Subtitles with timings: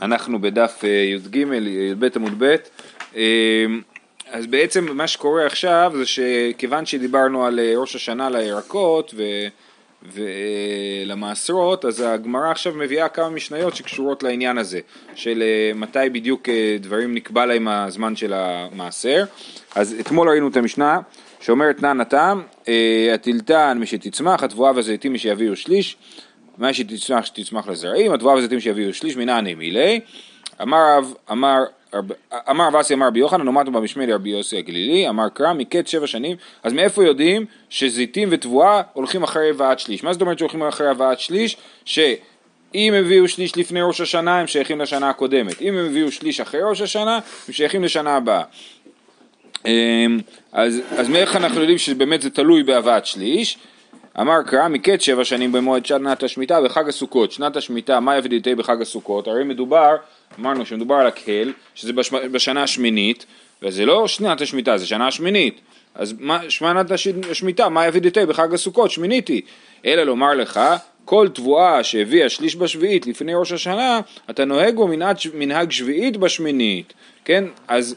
[0.00, 2.56] אנחנו בדף אה, י"ג, י"ב עמוד ב',
[3.16, 3.22] אה,
[4.30, 9.14] אז בעצם מה שקורה עכשיו זה שכיוון שדיברנו על אה, ראש השנה לירקות.
[11.06, 14.80] ולמעשרות, אז הגמרא עכשיו מביאה כמה משניות שקשורות לעניין הזה,
[15.14, 15.42] של
[15.74, 16.48] מתי בדיוק
[16.80, 19.24] דברים נקבע להם הזמן של המעשר.
[19.74, 21.00] אז אתמול ראינו את המשנה
[21.40, 22.42] שאומרת הטעם,
[23.14, 25.96] הטילטן משתצמח, התבואה והזיתים משיביאו שליש,
[26.58, 30.00] מה שתצמח שתצמח לזרעים, התבואה והזיתים שיביאו שליש מנעני מילי.
[30.62, 31.64] אמר רב, אמר
[32.50, 36.06] אמר רב אסי אמר רבי יוחנן, אמרנו במשמי לרבי יוסי הגלילי, אמר קרא מקץ שבע
[36.06, 40.04] שנים, אז מאיפה יודעים שזיתים ותבואה הולכים אחרי הבאת שליש?
[40.04, 41.56] מה זאת אומרת שהולכים אחרי הבאת שליש?
[41.84, 46.60] שאם הביאו שליש לפני ראש השנה הם שייכים לשנה הקודמת, אם הם הביאו שליש אחרי
[46.62, 48.42] ראש השנה הם שייכים לשנה הבאה.
[49.66, 50.20] אמ,
[50.52, 53.58] אז, אז מאיך אנחנו יודעים שבאמת זה תלוי בהבאת שליש?
[54.20, 57.32] אמר קרא מקץ שבע שנים במועד שנת השמיטה בחג הסוכות.
[57.32, 59.26] שנת השמיטה, מה יבדיתי בחג הסוכות?
[59.28, 59.96] הרי מדובר,
[60.40, 61.92] אמרנו שמדובר על הקהל, שזה
[62.32, 63.26] בשנה השמינית,
[63.62, 65.60] וזה לא שנת השמיטה, זה שנה השמינית.
[65.94, 66.14] אז
[66.48, 66.90] שנת
[67.30, 68.90] השמיטה, מה יבדיתי בחג הסוכות?
[68.90, 69.40] שמיניתי.
[69.84, 70.60] אלא לומר לך,
[71.04, 74.88] כל תבואה שהביאה שליש בשביעית לפני ראש השנה, אתה נוהג בו
[75.34, 76.92] מנהג, שביעית בשמינית.
[77.24, 77.44] כן?
[77.68, 77.96] אז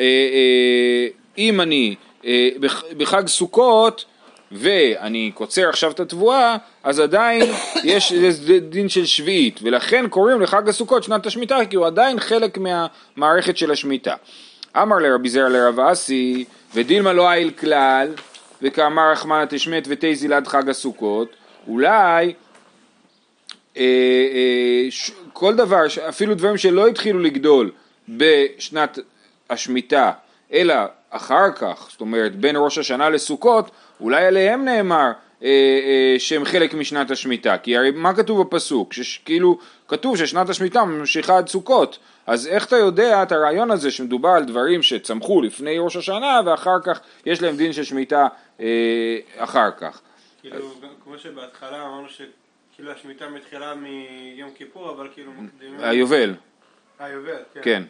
[0.00, 1.06] אה, אה,
[1.38, 1.94] אם אני
[2.24, 2.48] אה,
[2.96, 4.04] בחג סוכות,
[4.54, 7.42] ואני קוצר עכשיו את התבואה, אז עדיין
[7.84, 8.12] יש
[8.68, 13.70] דין של שביעית, ולכן קוראים לחג הסוכות שנת השמיטה, כי הוא עדיין חלק מהמערכת של
[13.70, 14.14] השמיטה.
[14.76, 16.44] אמר לרבי זרע לרב אסי,
[16.74, 18.08] ודילמה לא איל כלל,
[18.62, 21.28] וכאמר רחמנא תשמת ותזיל עד חג הסוכות,
[21.68, 22.34] אולי
[23.76, 27.70] אה, אה, ש, כל דבר, אפילו דברים שלא התחילו לגדול
[28.08, 28.98] בשנת
[29.50, 30.12] השמיטה,
[30.52, 30.74] אלא
[31.16, 33.70] אחר כך, זאת אומרת בין ראש השנה לסוכות,
[34.00, 35.12] אולי עליהם נאמר
[35.42, 38.92] אה, אה, שהם חלק משנת השמיטה, כי הרי מה כתוב בפסוק?
[38.92, 44.28] שכאילו כתוב ששנת השמיטה ממשיכה עד סוכות, אז איך אתה יודע את הרעיון הזה שמדובר
[44.28, 48.26] על דברים שצמחו לפני ראש השנה ואחר כך יש להם דין של שמיטה
[48.60, 50.00] אה, אחר כך?
[50.40, 50.70] כאילו,
[51.04, 55.80] כמו שבהתחלה אמרנו שכאילו השמיטה מתחילה מיום כיפור, אבל כאילו מקדימים...
[55.80, 56.34] היובל.
[56.98, 57.60] היובל, כן.
[57.62, 57.82] כן.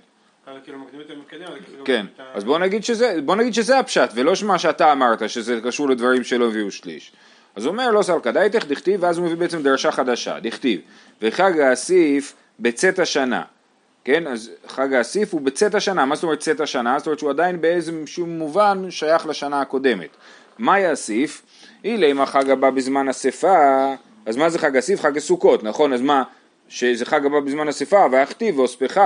[1.64, 5.60] כאילו כן, אז בוא נגיד, שזה, בוא נגיד שזה הפשט, ולא מה שאתה אמרת, שזה
[5.64, 7.12] קשור לדברים שלא הביאו שליש.
[7.56, 10.80] אז הוא אומר לא סלקא דייתך דכתיב, ואז הוא מביא בעצם דרשה חדשה, דכתיב,
[11.22, 13.42] וחג האסיף בצאת השנה,
[14.04, 16.98] כן, אז חג האסיף הוא בצאת השנה, מה זאת אומרת צאת השנה?
[16.98, 20.08] זאת אומרת שהוא עדיין באיזשהו מובן שייך לשנה הקודמת.
[20.58, 21.42] מה יאסיף?
[21.84, 23.94] אילי אם החג הבא בזמן אספה,
[24.26, 25.00] אז מה זה חג האסיף?
[25.00, 25.92] חג הסוכות, נכון?
[25.92, 26.22] אז מה,
[26.68, 29.00] שזה חג הבא בזמן אספה, ויכתיב ואוספך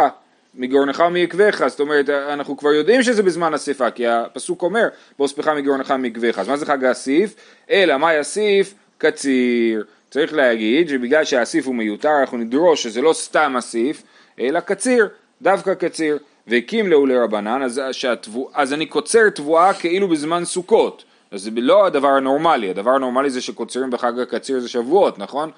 [0.58, 4.88] מגורנך ומעקבך, זאת אומרת אנחנו כבר יודעים שזה בזמן אספה כי הפסוק אומר
[5.19, 7.34] באוספך מגורנך ומעקבך, אז מה זה חג האסיף?
[7.70, 8.74] אלא מה יאסיף?
[8.98, 9.84] קציר.
[10.10, 14.02] צריך להגיד שבגלל שהאסיף הוא מיותר אנחנו נדרוש שזה לא סתם אסיף
[14.41, 15.08] אלא קציר,
[15.42, 16.19] דווקא קציר.
[16.48, 21.86] והקים לאו לרבנן אז, שהתבוע, אז אני קוצר תבואה כאילו בזמן סוכות אז זה לא
[21.86, 25.50] הדבר הנורמלי, הדבר הנורמלי זה שקוצרים בחג הקציר זה שבועות, נכון?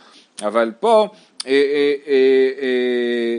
[0.42, 1.08] אבל פה
[1.46, 3.38] אה, אה, אה, אה,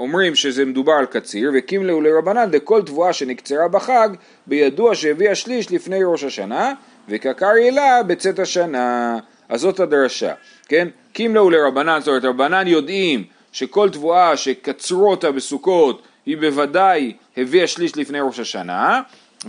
[0.00, 4.08] אומרים שזה מדובר על קציר, וקים להו לרבנן דכל תבואה שנקצרה בחג,
[4.46, 6.72] בידוע שהביאה שליש לפני ראש השנה,
[7.08, 9.18] וקקר ילה בצאת השנה.
[9.48, 10.32] אז זאת הדרשה,
[10.68, 10.88] כן?
[11.12, 17.66] קים להו לרבנן, זאת אומרת רבנן יודעים שכל תבואה שקצרו אותה בסוכות היא בוודאי הביאה
[17.66, 19.00] שליש לפני ראש השנה,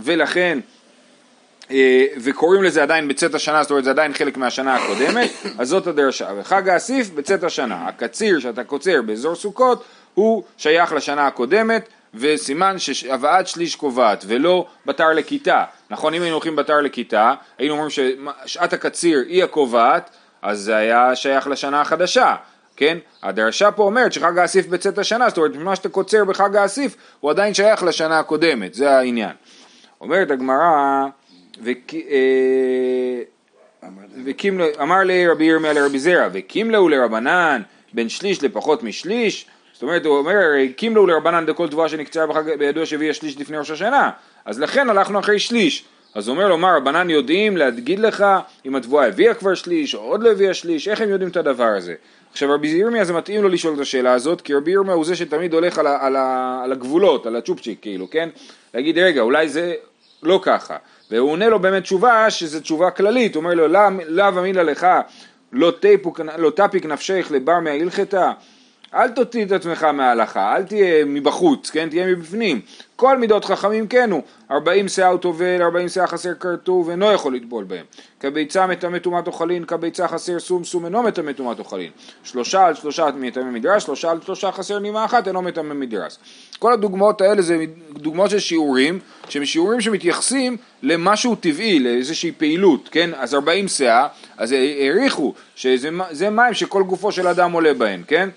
[0.02, 0.58] ולכן
[1.70, 5.86] אה, וקוראים לזה עדיין בצאת השנה, זאת אומרת זה עדיין חלק מהשנה הקודמת, אז זאת
[5.86, 6.30] הדרשה.
[6.38, 7.88] וחג האסיף בצאת השנה.
[7.88, 15.08] הקציר שאתה קוצר באזור סוכות הוא שייך לשנה הקודמת וסימן שהבאת שליש קובעת ולא בתר
[15.12, 15.64] לכיתה.
[15.90, 20.10] נכון, אם היינו הולכים בתר לכיתה, היינו אומרים ששעת הקציר היא הקובעת,
[20.42, 22.34] אז זה היה שייך לשנה החדשה.
[22.76, 22.98] כן?
[23.22, 27.30] הדרשה פה אומרת שחג האסיף בצאת השנה, זאת אומרת מה שאתה קוצר בחג האסיף הוא
[27.30, 29.32] עדיין שייך לשנה הקודמת, זה העניין.
[30.00, 31.06] אומרת הגמרא,
[31.66, 33.22] אה,
[34.82, 37.62] אמר לי רבי ירמיה לרבי זרע, וקים להו לרבנן
[37.92, 39.46] בין שליש לפחות משליש,
[39.82, 43.70] זאת אומרת, הוא אומר, הקים לו לרבנן דכל תבואה שנקצרה בידוע שהביאה שליש לפני ראש
[43.70, 44.10] השנה,
[44.44, 45.84] אז לכן הלכנו אחרי שליש.
[46.14, 48.24] אז הוא אומר לו, מה רבנן יודעים להגיד לך
[48.66, 51.64] אם התבואה הביאה כבר שליש או עוד לא הביאה שליש, איך הם יודעים את הדבר
[51.64, 51.94] הזה?
[52.32, 55.16] עכשיו רבי ירמיה זה מתאים לו לשאול את השאלה הזאת, כי רבי ירמיה הוא זה
[55.16, 58.28] שתמיד הולך על, ה, על, ה, על הגבולות, על הצ'ופצ'יק כאילו, כן?
[58.74, 59.74] להגיד רגע, אולי זה
[60.22, 60.76] לא ככה.
[61.10, 63.68] והוא עונה לו באמת תשובה שזו תשובה כללית, הוא אומר לו,
[64.08, 64.86] לאו אמינא לך
[65.52, 65.72] לא,
[66.38, 68.32] לא תפיק נפשך לבר מההלכתה
[68.94, 71.88] אל תוציא את עצמך מההלכה, אל תהיה מבחוץ, כן?
[71.88, 72.60] תהיה מבפנים.
[72.96, 77.36] כל מידות חכמים כן הוא, ארבעים שאה הוא טובל, ארבעים שאה חסר כרטוב, אינו יכול
[77.36, 77.84] לטבול בהם.
[78.20, 81.90] כביצה מטמא טומאת אוכלין, כביצה חסר סום, סום אינו מטמא טומאת אוכלין.
[82.24, 86.18] שלושה על שלושה מטמא מדרס, שלושה על שלושה חסר נימה אחת, אינו מטמא מדרס.
[86.58, 88.98] כל הדוגמאות האלה זה דוגמאות של שיעורים,
[89.28, 93.10] שהם שיעורים שמתייחסים למשהו טבעי, לאיזושהי פעילות, כן?
[93.16, 94.06] אז ארבעים שאה,
[94.36, 98.28] אז העריכו שזה מים שכל גופו של אדם עולה בהם, כן?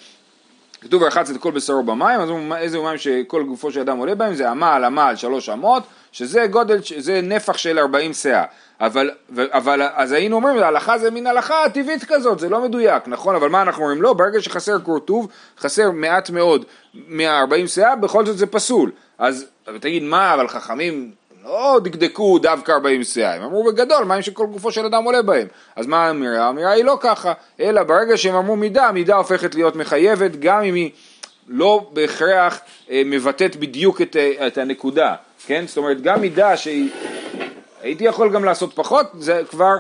[0.86, 4.34] כתוב ורחץ את כל בשרו במים, אז איזה מים שכל גופו של אדם עולה בהם
[4.34, 8.44] זה אמה על אמה על שלוש אמות, שזה גודל, זה נפח של ארבעים שאה.
[8.82, 13.36] אבל, אבל אז היינו אומרים, הלכה זה מין הלכה טבעית כזאת, זה לא מדויק, נכון?
[13.36, 14.02] אבל מה אנחנו אומרים?
[14.02, 15.28] לא, ברגע שחסר כורטוב,
[15.60, 18.92] חסר מעט מאוד מה-40 שאה, בכל זאת זה פסול.
[19.18, 19.46] אז
[19.80, 21.12] תגיד, מה, אבל חכמים
[21.46, 25.48] לא דקדקו דווקא 40 שאה, הם אמרו בגדול, מים שכל גופו של אדם עולה בהם.
[25.76, 26.46] אז מה האמירה?
[26.46, 30.76] האמירה היא לא ככה, אלא ברגע שהם אמרו מידה, מידה הופכת להיות מחייבת, גם אם
[30.76, 30.92] היא
[31.48, 32.60] לא בהכרח
[32.90, 35.16] אה, מבטאת בדיוק את, אה, את הנקודה,
[35.46, 35.64] כן?
[35.68, 36.90] זאת אומרת, גם מידה שהיא...
[37.82, 39.76] הייתי יכול גם לעשות פחות, זה כבר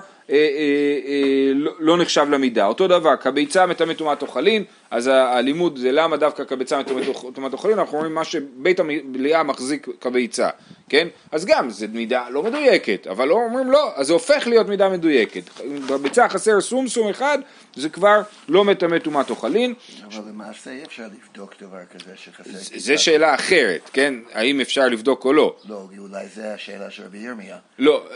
[1.55, 2.65] לא, לא נחשב למידה.
[2.65, 7.01] אותו דבר, כביצה מטמא טומאת אוכלין, אז הלימוד זה למה דווקא כביצה מטמא
[7.35, 10.49] טומאת אוכלין, אנחנו אומרים מה שבית המליאה מחזיק כביצה,
[10.89, 11.07] כן?
[11.31, 14.89] אז גם, זו מידה לא מדויקת, אבל לא אומרים לא, אז זה הופך להיות מידה
[14.89, 15.43] מדויקת.
[15.89, 17.37] בביצה חסר סום סום אחד,
[17.75, 19.73] זה כבר לא מטמא טומאת אוכלין.
[20.07, 22.77] אבל למעשה אי אפשר לבדוק דבר כזה שחסר...
[22.77, 24.13] זה שאלה אחרת, כן?
[24.33, 25.55] האם אפשר לבדוק או לא.
[25.69, 27.57] לא, אולי זה השאלה של רבי ירמיה.
[27.79, 28.07] לא,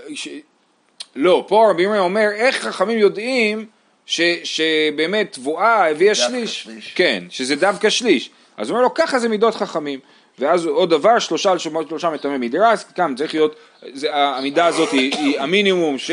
[1.15, 3.65] לא, פה רבי ירמיה אומר איך חכמים יודעים
[4.05, 6.63] ש, שבאמת תבואה הביאה שליש.
[6.63, 6.93] שליש.
[6.95, 8.29] כן, שזה דווקא שליש.
[8.57, 9.99] אז הוא אומר לו ככה זה מידות חכמים.
[10.39, 13.55] ואז עוד דבר, שלושה על שלושה מטמא מדרס, כאן צריך להיות,
[13.93, 16.11] זה, המידה הזאת היא, היא המינימום ש,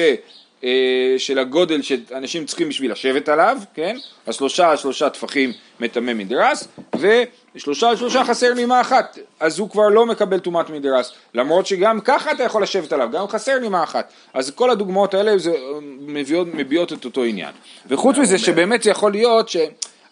[1.19, 3.97] של הגודל שאנשים צריכים בשביל לשבת עליו, כן?
[4.27, 6.69] אז שלושה על שלושה טפחים מטמא מדרס,
[7.55, 12.01] ושלושה על שלושה חסר נימה אחת, אז הוא כבר לא מקבל טומאת מדרס, למרות שגם
[12.01, 14.13] ככה אתה יכול לשבת עליו, גם חסר נימה אחת.
[14.35, 15.53] אז כל הדוגמאות האלה זה
[16.01, 17.53] מביאות, מביאות את אותו עניין.
[17.89, 19.57] וחוץ מזה שבאמת זה יכול להיות ש...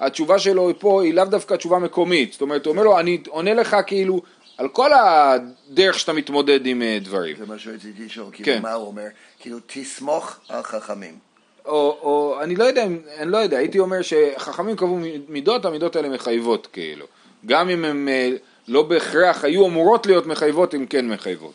[0.00, 3.54] התשובה שלו פה היא לאו דווקא תשובה מקומית, זאת אומרת הוא אומר לו אני עונה
[3.54, 4.22] לך כאילו
[4.58, 7.36] על כל הדרך שאתה מתמודד עם אה, דברים.
[7.36, 8.62] זה מה שרציתי לשאול, כאילו כן.
[8.62, 9.06] מה הוא אומר?
[9.40, 11.18] כאילו תסמוך על חכמים.
[11.64, 12.84] או, או אני לא יודע,
[13.18, 14.98] אני לא יודע, הייתי אומר שחכמים קבעו
[15.28, 17.06] מידות, המידות האלה מחייבות כאילו.
[17.46, 18.30] גם אם הן אה,
[18.68, 21.52] לא בהכרח היו אמורות להיות מחייבות, הן כן מחייבות.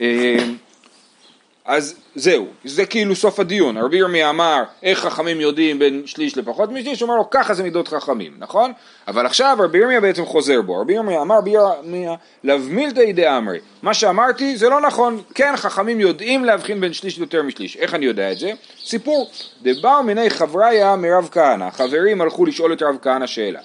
[0.00, 0.44] אה,
[1.64, 3.76] אז זהו, זה כאילו סוף הדיון.
[3.76, 7.62] רבי ירמיה אמר איך חכמים יודעים בין שליש לפחות משליש, הוא אומר לו ככה זה
[7.62, 8.72] מידות חכמים, נכון?
[9.08, 10.80] אבל עכשיו רבי ירמיה בעצם חוזר בו.
[10.80, 12.14] רבי ירמיה אמר רבי ירמיה
[12.44, 13.58] לבמילתא דאמרי.
[13.82, 17.76] מה שאמרתי זה לא נכון, כן חכמים יודעים להבחין בין שליש ליותר משליש.
[17.76, 18.52] איך אני יודע את זה?
[18.84, 19.30] סיפור.
[19.62, 21.70] דבאו מיני חבריה מרב כהנא.
[21.70, 23.60] חברים הלכו לשאול את רב כהנא שאלה.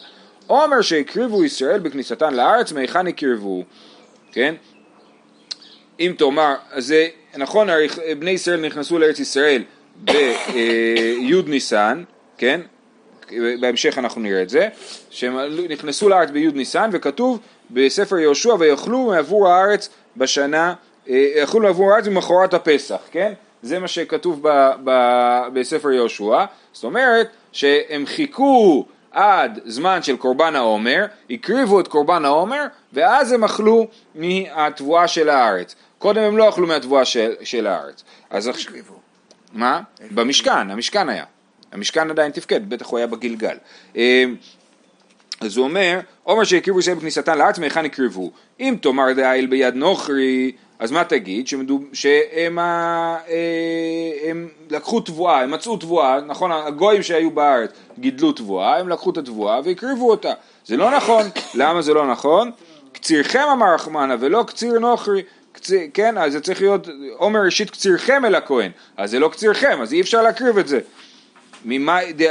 [0.48, 3.64] עומר שהקריבו ישראל בכניסתן לארץ, מהיכן הקריבו?
[4.32, 4.56] כן?
[6.00, 7.68] אם תאמר, זה נכון,
[8.20, 9.64] בני ישראל נכנסו לארץ ישראל
[9.96, 12.04] בי' ניסן,
[12.38, 12.62] כן?
[13.60, 14.68] בהמשך אנחנו נראה את זה,
[15.10, 15.38] שהם
[15.70, 17.40] נכנסו לארץ בי' ניסן וכתוב
[17.70, 20.74] בספר יהושע ויאכלו מעבור הארץ בשנה,
[21.10, 23.34] אה, יאכלו מעבור הארץ במחרת הפסח, כן?
[23.62, 24.92] זה מה שכתוב ב, ב,
[25.54, 32.64] בספר יהושע, זאת אומרת שהם חיכו עד זמן של קורבן העומר, הקריבו את קורבן העומר
[32.94, 35.76] ואז הם אכלו מהתבואה של הארץ.
[36.00, 38.04] קודם הם לא אכלו מהתבואה של, של הארץ.
[38.30, 38.74] אז עכשיו...
[39.54, 39.82] מה?
[40.12, 41.24] במשכן, המשכן היה.
[41.72, 43.58] המשכן עדיין תפקד, בטח הוא היה בגלגל.
[43.96, 44.36] אמ,
[45.42, 48.32] אז הוא אומר, עומר שהקריבו ישראל בכניסתן לארץ, מהיכן הקריבו?
[48.60, 51.48] אם תאמר דאיל ביד נוכרי, אז מה תגיד?
[51.48, 51.84] שמדוב...
[51.94, 53.18] שהם ה...
[53.30, 57.70] אה, הם לקחו תבואה, הם מצאו תבואה, נכון, הגויים שהיו בארץ
[58.00, 60.34] גידלו תבואה, הם לקחו את התבואה והקריבו אותה.
[60.66, 62.52] זה לא נכון, למה זה לא נכון?
[62.92, 65.22] קצירכם אמר רחמנה ולא קציר נוכרי,
[65.58, 66.88] קציר, כן, אז זה צריך להיות
[67.18, 70.80] עומר ראשית קצירכם אל הכהן, אז זה לא קצירכם, אז אי אפשר להקריב את זה.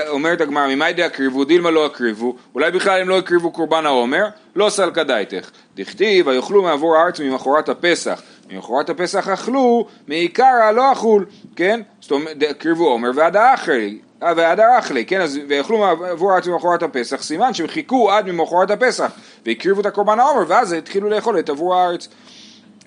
[0.09, 4.25] אומרת הגמרא, ממאי דאקריבו, דילמה לא הקריבו, אולי בכלל הם לא הקריבו קורבן העומר,
[4.57, 5.51] לא סלקא דייתך.
[5.77, 8.23] דכתיב, ויאכלו מעבור הארץ ממחרת הפסח.
[8.51, 11.81] ממחרת הפסח אכלו, מעיקרא לא אכול, כן?
[12.01, 15.21] זאת אומרת, הקריבו עומר ועד האחרי, אה, ועד האחלי, כן?
[15.21, 19.13] אז ויאכלו מעבור הארץ ממחרת הפסח, סימן שהם חיכו עד ממחרת הפסח,
[19.47, 22.09] והקריבו את הקורבן העומר, ואז התחילו לאכול את עבור הארץ.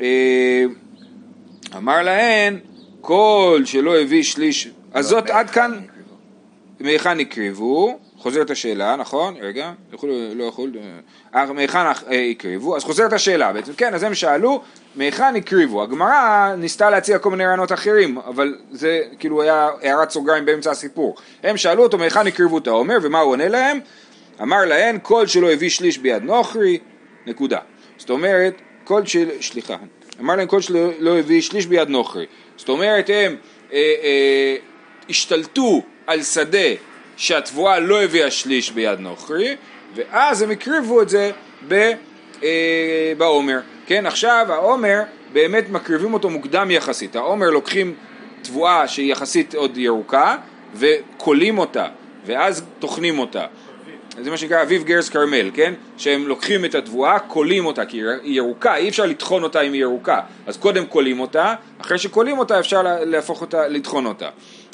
[0.01, 0.63] אה,
[1.77, 2.59] אמר להן,
[3.01, 5.79] כל שלא הביא שליש, אז זאת עד כאן,
[6.79, 9.35] מהיכן הקריבו, חוזרת השאלה, נכון?
[9.41, 10.71] רגע, יכול, לא יכול,
[11.35, 11.79] אה, מהיכן
[12.31, 14.61] הקריבו, אז חוזרת השאלה בעצם, כן, אז הם שאלו,
[14.95, 15.83] מהיכן הקריבו?
[15.83, 21.15] הגמרא ניסתה להציע כל מיני רעיונות אחרים, אבל זה כאילו היה הערת סוגריים באמצע הסיפור.
[21.43, 23.79] הם שאלו אותו מהיכן הקריבו את העומר, ומה הוא עונה להם?
[24.41, 26.79] אמר להן כל שלא הביא שליש ביד נוכרי,
[27.27, 27.59] נקודה.
[27.97, 29.29] זאת אומרת, כל של...
[29.41, 29.75] סליחה.
[30.19, 32.25] אמר להם כל שלא לא הביא שליש ביד נוכרי.
[32.57, 33.35] זאת אומרת הם
[33.73, 34.55] אה, אה,
[35.09, 36.67] השתלטו על שדה
[37.17, 39.55] שהתבואה לא הביאה שליש ביד נוכרי,
[39.95, 41.31] ואז הם הקריבו את זה
[41.67, 41.91] ב,
[42.43, 43.59] אה, בעומר.
[43.85, 45.01] כן, עכשיו העומר
[45.33, 47.15] באמת מקריבים אותו מוקדם יחסית.
[47.15, 47.95] העומר לוקחים
[48.41, 50.35] תבואה שהיא יחסית עוד ירוקה
[50.75, 51.87] וכולים אותה,
[52.25, 53.45] ואז טוחנים אותה.
[54.23, 55.73] זה מה שנקרא אביב גרס כרמל, כן?
[55.97, 59.81] שהם לוקחים את התבואה, כולים אותה, כי היא ירוקה, אי אפשר לטחון אותה אם היא
[59.81, 60.19] ירוקה.
[60.47, 64.29] אז קודם כולים אותה, אחרי שכולים אותה אפשר להפוך אותה, לטחון אותה.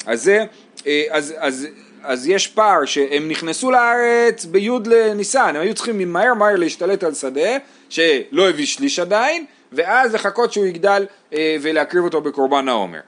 [0.06, 0.44] אז זה,
[0.86, 1.66] אה, אז, אז,
[2.02, 7.14] אז יש פער שהם נכנסו לארץ בי' לניסן, הם היו צריכים מהר מהר להשתלט על
[7.14, 7.56] שדה
[7.88, 13.00] שלא הביא שליש עדיין, ואז לחכות שהוא יגדל אה, ולהקריב אותו בקורבן העומר.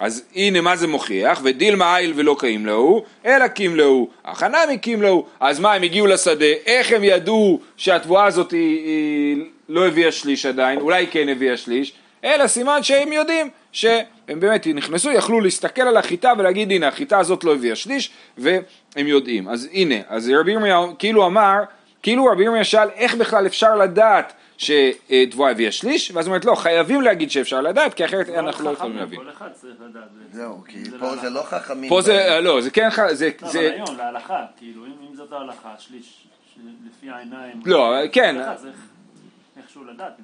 [0.00, 5.02] אז הנה מה זה מוכיח, ודילמה איל ולא קאים להו, אלא קים להו, הכנמי קים
[5.02, 10.12] להו, אז מה הם הגיעו לשדה, איך הם ידעו שהתבואה הזאת היא, היא לא הביאה
[10.12, 11.92] שליש עדיין, אולי כן הביאה שליש,
[12.24, 17.44] אלא סימן שהם יודעים שהם באמת נכנסו, יכלו להסתכל על החיטה ולהגיד הנה החיטה הזאת
[17.44, 18.62] לא הביאה שליש, והם
[18.96, 19.48] יודעים.
[19.48, 21.56] אז הנה, אז רבי ירמיה כאילו אמר,
[22.02, 27.00] כאילו רבי ירמיה שאל איך בכלל אפשר לדעת שתבואה הביאה שליש, ואז אומרת לא, חייבים
[27.00, 29.20] להגיד שאפשר לדעת, כי אחרת אנחנו לא יכולים להבין.
[29.20, 30.02] כל אחד צריך לדעת.
[30.32, 31.88] זהו, כי פה זה לא חכמים.
[31.88, 33.30] פה זה, לא, זה כן, זה...
[33.42, 36.26] לא, אבל היום, להלכה, כאילו, אם זאת ההלכה, שליש,
[36.86, 37.60] לפי העיניים...
[37.64, 38.36] לא, כן.
[39.56, 40.22] איכשהו לדעת זה.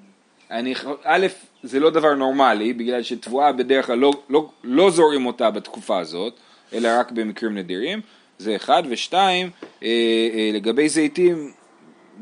[0.51, 0.75] אני,
[1.05, 1.27] א',
[1.63, 6.35] זה לא דבר נורמלי, בגלל שתבואה בדרך כלל לא, לא, לא זורים אותה בתקופה הזאת,
[6.73, 8.01] אלא רק במקרים נדירים,
[8.39, 9.51] זה אחד, ושתיים,
[9.83, 9.89] אה,
[10.35, 11.53] אה, לגבי זיתים,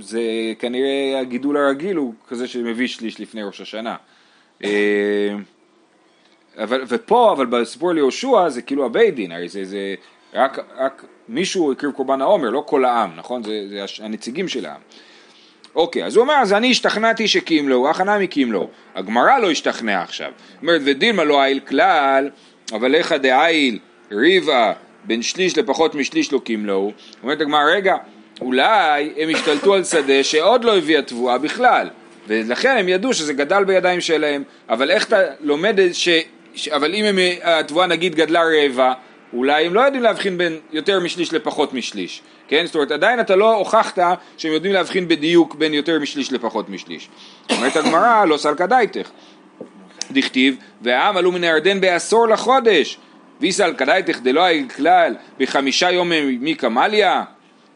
[0.01, 0.21] זה
[0.59, 3.97] כנראה הגידול הרגיל הוא כזה שמביא שליש לפני ראש השנה.
[4.65, 5.35] אה,
[6.57, 9.95] אבל, ופה, אבל בסיפור על יהושע זה כאילו הבית דין, הרי זה, זה
[10.35, 13.43] רק, רק מישהו הקריב קורבן העומר, לא כל העם, נכון?
[13.43, 14.81] זה, זה הנציגים של העם.
[15.75, 18.69] אוקיי, אז הוא אומר, אז אני השתכנעתי שקים לו, הכנה מקים לו.
[18.95, 20.33] הגמרא לא השתכנעה עכשיו.
[20.63, 22.31] אומרת, ודילמה לא איל כלל,
[22.73, 23.79] אבל איך דאיל
[24.13, 24.73] ריבה
[25.05, 26.93] בין שליש לפחות משליש לא קים לו.
[27.23, 27.97] אומרת הגמרא, רגע,
[28.41, 31.89] אולי הם השתלטו על שדה שעוד לא הביאה תבואה בכלל,
[32.29, 36.09] ולכן הם ידעו שזה גדל בידיים שלהם, אבל איך אתה לומד ש...
[36.71, 38.93] אבל אם הם, התבואה נגיד גדלה רבע,
[39.33, 42.67] אולי הם לא יודעים להבחין בין יותר משליש לפחות משליש, כן?
[42.67, 43.99] זאת אומרת עדיין אתה לא הוכחת
[44.37, 47.09] שהם יודעים להבחין בדיוק בין יותר משליש לפחות משליש.
[47.51, 49.11] אומרת הגמרא לא סלקא דייתך,
[50.11, 52.99] דכתיב והעם עלו מן הירדן בעשור לחודש
[53.41, 57.23] ויסלקא דייתך דלא היה כלל בחמישה יום מקמליה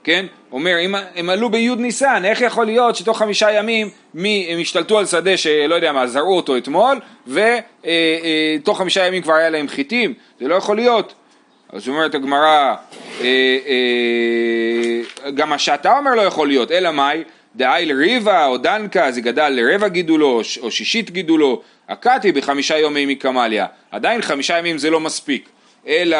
[0.05, 0.27] כן?
[0.53, 4.99] אומר, אם הם עלו בי' ניסן, איך יכול להיות שתוך חמישה ימים מי, הם השתלטו
[4.99, 7.45] על שדה שלא יודע מה, זרעו אותו אתמול, ותוך
[7.87, 10.15] אה, אה, חמישה ימים כבר היה להם חיטים?
[10.41, 11.15] זה לא יכול להיות.
[11.73, 12.75] אז אומרת הגמרא,
[13.21, 13.27] אה,
[13.67, 17.23] אה, גם מה שאתה אומר לא יכול להיות, אלא מאי?
[17.57, 23.67] דאי לריבה או דנקה, זה גדל לרבע גידולו או שישית גידולו, הקאתי בחמישה יומי מקמליה.
[23.91, 25.49] עדיין חמישה ימים זה לא מספיק.
[25.89, 26.19] אלא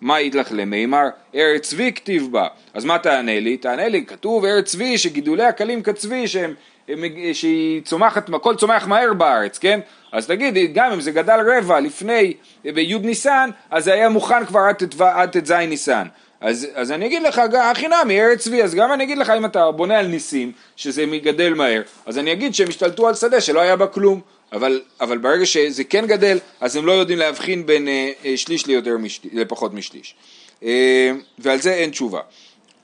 [0.00, 1.08] מה יתלך למימר?
[1.34, 2.46] ארץ צבי כתיב בה.
[2.74, 3.56] אז מה תענה לי?
[3.56, 6.54] תענה לי, כתוב ארץ צבי שגידולי הקלים כצבי שהם,
[6.88, 9.80] הם, שהיא צומחת, הכל צומח מהר בארץ, כן?
[10.12, 14.60] אז תגיד, גם אם זה גדל רבע לפני, בי' ניסן, אז זה היה מוכן כבר
[15.00, 16.06] עד ט"ז ניסן.
[16.40, 19.44] אז, אז אני אגיד לך, הכי נמי, ארץ צבי, אז גם אני אגיד לך, אם
[19.44, 23.60] אתה בונה על ניסים, שזה מגדל מהר, אז אני אגיד שהם השתלטו על שדה שלא
[23.60, 24.20] היה בה כלום.
[24.52, 28.66] אבל, אבל ברגע שזה כן גדל, אז הם לא יודעים להבחין בין אה, אה, שליש
[28.66, 30.14] ליותר משליש, לפחות משליש.
[30.62, 32.20] אה, ועל זה אין תשובה.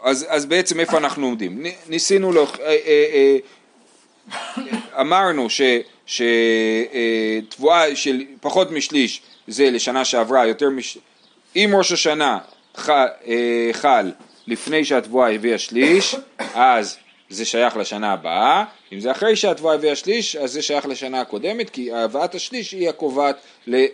[0.02, 1.62] אז, אז בעצם איפה אנחנו עומדים?
[1.88, 3.36] ניסינו, לו, אה, אה, אה,
[5.00, 5.48] אמרנו
[6.06, 10.98] שתבואה אה, של פחות משליש זה לשנה שעברה, יותר מש...
[11.56, 12.38] אם ראש השנה
[12.76, 14.10] חל, אה, חל
[14.46, 16.16] לפני שהתבואה הביאה שליש,
[16.54, 16.96] אז
[17.32, 21.70] זה שייך לשנה הבאה, אם זה אחרי שהתבואה הביאה שליש, אז זה שייך לשנה הקודמת,
[21.70, 23.36] כי הבאת השליש היא הקובעת
[23.72, 23.86] אה,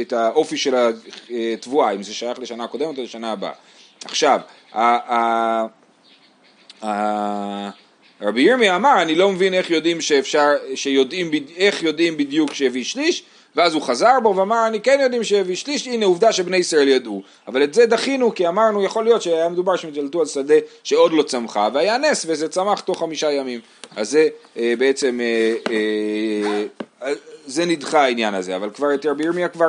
[0.00, 0.74] את האופי של
[1.54, 3.52] התבואה, אם זה שייך לשנה הקודמת או לשנה הבאה.
[4.04, 4.40] עכשיו,
[8.20, 13.22] רבי ירמיה אמר, אני לא מבין איך יודעים שאפשר, שיודעים, איך יודעים בדיוק שהביא שליש,
[13.56, 17.22] ואז הוא חזר בו ואמר אני כן יודעים שהביא שליש, הנה עובדה שבני ישראל ידעו.
[17.48, 20.54] אבל את זה דחינו כי אמרנו יכול להיות שהיה מדובר שהם התגלתו על שדה
[20.84, 23.60] שעוד לא צמחה והיה נס וזה צמח תוך חמישה ימים.
[23.96, 25.54] אז זה אה, בעצם, אה,
[27.02, 27.12] אה,
[27.46, 29.68] זה נדחה העניין הזה, אבל כבר את רבי ירמיה כבר,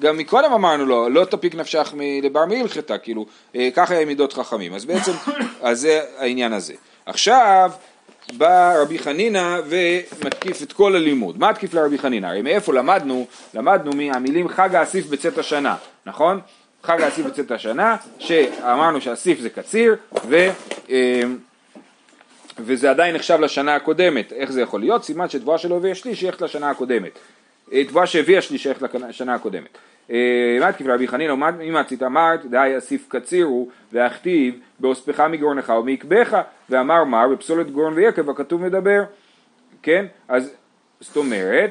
[0.00, 3.26] גם מקודם אמרנו לו, לא תפיק נפשך לבר מהלכתה, כאילו,
[3.56, 4.74] אה, ככה הם מידות חכמים.
[4.74, 5.12] אז בעצם,
[5.62, 6.74] אז זה העניין הזה.
[7.06, 7.70] עכשיו,
[8.32, 11.38] בא רבי חנינא ומתקיף את כל הלימוד.
[11.38, 12.26] מה תקיף לרבי חנינא?
[12.26, 13.26] הרי מאיפה למדנו?
[13.54, 16.40] למדנו מהמילים חג האסיף בצאת השנה, נכון?
[16.82, 19.96] חג האסיף בצאת השנה, שאמרנו שהאסיף זה קציר,
[20.28, 20.48] ו...
[20.90, 21.22] אה,
[22.58, 25.04] וזה עדיין נחשב לשנה הקודמת, איך זה יכול להיות?
[25.04, 27.18] סימן שתבואה שלו הביאה שליש שייכת לשנה הקודמת.
[27.72, 29.78] אה, תבואה שהביאה שליש שייכת לשנה הקודמת.
[30.10, 31.30] אה, מה תקיף רבי חנין,
[31.62, 36.36] אם את אמרת, די אסיף קציר הוא, והכתיב באוספך מגרונך ומעקבך,
[36.70, 39.02] ואמר מר בפסולת גרון ויקב הכתוב מדבר,
[39.82, 40.06] כן?
[40.28, 40.52] אז
[41.00, 41.70] זאת אומרת,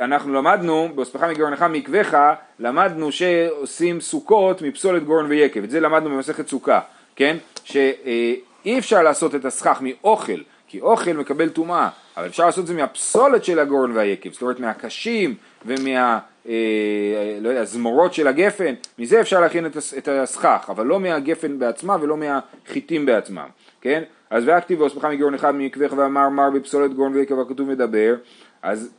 [0.00, 6.48] אנחנו למדנו, באוספך מגרונך מעקבך, למדנו שעושים סוכות מפסולת גורן ויקב, את זה למדנו במסכת
[6.48, 6.80] סוכה,
[7.16, 7.36] כן?
[7.64, 12.74] שאי אפשר לעשות את הסכך מאוכל, כי אוכל מקבל טומאה, אבל אפשר לעשות את זה
[12.74, 15.34] מהפסולת של הגורן והיקב, זאת אומרת מהקשים
[15.66, 16.18] ומה...
[16.48, 19.66] אה, לא יודע, זמורות של הגפן, מזה אפשר להכין
[19.98, 23.46] את הסכך, אבל לא מהגפן בעצמה ולא מהחיטים בעצמם,
[23.80, 24.02] כן?
[24.30, 28.14] אז והכתיב ואוספך מגורן אחד מקבך ואמר מר בפסולת גורן ויקב הכתוב מדבר,
[28.62, 28.90] אז,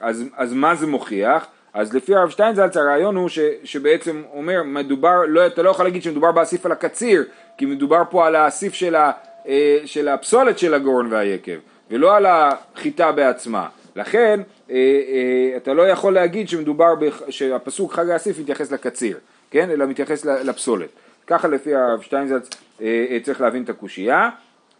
[0.00, 1.46] אז, אז מה זה מוכיח?
[1.74, 6.02] אז לפי הרב שטיינזלץ הרעיון הוא ש, שבעצם אומר מדובר, לא, אתה לא יכול להגיד
[6.02, 7.24] שמדובר באסיף על הקציר,
[7.58, 9.12] כי מדובר פה על האסיף של, ה,
[9.48, 11.56] אה, של הפסולת של הגורן והיקב,
[11.90, 13.68] ולא על החיטה בעצמה.
[13.96, 14.40] לכן
[15.56, 19.18] אתה לא יכול להגיד שמדובר, בח, שהפסוק חג האסיף מתייחס לקציר,
[19.50, 19.70] כן?
[19.70, 20.88] אלא מתייחס לפסולת.
[21.26, 24.30] ככה לפי הרב שטיינזלץ אה, צריך להבין את הקושייה,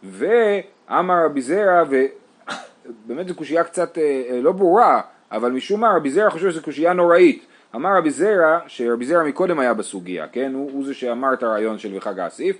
[0.03, 3.97] ואמר רבי זרע, ובאמת זו קושייה קצת
[4.41, 5.01] לא ברורה,
[5.31, 7.45] אבל משום מה רבי זרע חושב שזו קושייה נוראית.
[7.75, 10.51] אמר רבי זרע, שרבי זרע מקודם היה בסוגיה, כן?
[10.53, 12.57] הוא, הוא זה שאמר את הרעיון של וחג האסיף,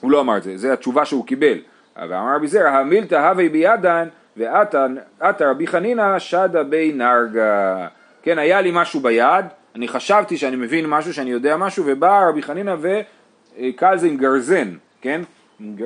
[0.00, 1.58] הוא לא אמר את זה, זו התשובה שהוא קיבל.
[1.96, 4.08] ואמר רבי זרע, המילתא הווי בידן
[4.40, 7.86] ועתה רבי חנינא שדה בי נרגה.
[8.22, 9.44] כן, היה לי משהו ביד,
[9.74, 14.68] אני חשבתי שאני מבין משהו, שאני יודע משהו, ובא רבי חנינא וקל זה עם גרזן,
[15.00, 15.20] כן?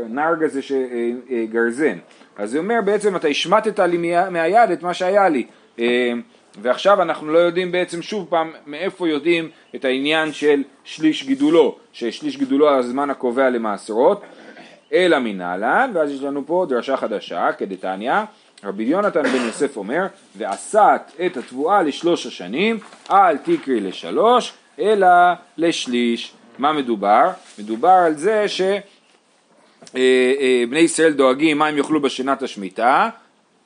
[0.09, 0.61] נרגה זה.
[0.71, 1.99] אה, אה, גרזן.
[2.37, 5.47] אז הוא אומר בעצם אתה השמטת לי מהיד את מה שהיה לי.
[5.79, 6.13] אה,
[6.61, 12.37] ועכשיו אנחנו לא יודעים בעצם שוב פעם מאיפה יודעים את העניין של שליש גידולו, ששליש
[12.37, 14.23] גידולו הזמן הקובע למעשרות.
[14.93, 18.15] אלא מנהלן, ואז יש לנו פה דרשה חדשה, כדתניא,
[18.65, 20.07] רבי יונתן בן יוסף אומר,
[20.37, 22.79] ועשת את התבואה לשלוש השנים,
[23.11, 25.07] אל תקרי לשלוש, אלא
[25.59, 26.33] לשליש.
[26.59, 27.31] מה מדובר?
[27.59, 28.81] מדובר על זה שבני
[29.97, 33.09] אה, אה, ישראל דואגים מה הם יאכלו בשנת השמיטה,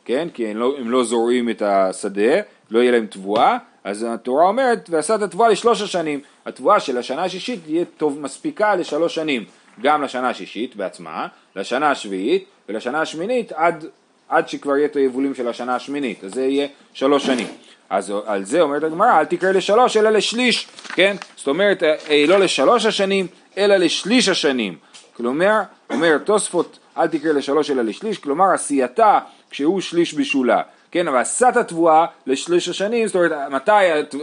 [0.04, 2.40] כן, כי הם לא, הם לא זורעים את השדה,
[2.70, 6.20] לא יהיה להם תבואה, אז התורה אומרת, ועשת התבואה לשלוש השנים.
[6.46, 9.44] התבואה של השנה השישית תהיה טוב מספיקה לשלוש שנים.
[9.82, 13.84] גם לשנה השישית בעצמה, לשנה השביעית ולשנה השמינית עד,
[14.28, 17.46] עד שכבר יהיה את היבולים של השנה השמינית, אז זה יהיה שלוש שנים.
[17.90, 21.16] אז על זה אומרת הגמרא, אל תקרא לשלוש אלא לשליש, כן?
[21.36, 23.26] זאת אומרת, אה, אה, לא לשלוש השנים,
[23.58, 24.76] אלא לשליש השנים.
[25.16, 25.60] כלומר,
[25.90, 29.18] אומר תוספות, אל תקרא לשלוש אלא לשליש, כלומר עשייתה
[29.50, 30.62] כשהוא שליש בשולה.
[30.90, 33.72] כן, אבל עשת התבואה לשליש השנים, זאת אומרת, מתי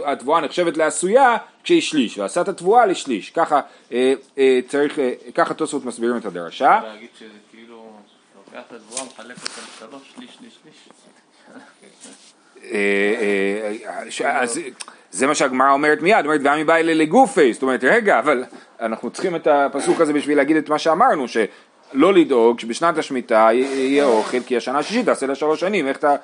[0.04, 1.36] התבואה נחשבת לעשויה?
[1.62, 3.30] כשהיא שליש, ועשת התבואה לשליש.
[3.30, 3.60] ככה
[3.92, 6.80] אה, אה, צריך, אה, ככה תוספות מסבירים את הדרשה.
[6.84, 7.28] להגיד שזה
[8.56, 10.88] לוקח את התבואה, מחלק אותה לשלוש, שליש, שליש, שליש.
[12.72, 14.60] אה, אה, אז
[15.10, 18.44] זה מה שהגמרא אומרת מיד, אומרת ועמי אלה לגופי, זאת אומרת רגע אבל
[18.80, 24.04] אנחנו צריכים את הפסוק הזה בשביל להגיד את מה שאמרנו, שלא לדאוג שבשנת השמיטה יהיה
[24.04, 26.16] אוכל כי השנה השישית תעשה לה שלוש שנים, איך אתה